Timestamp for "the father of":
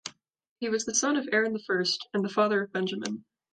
2.25-2.71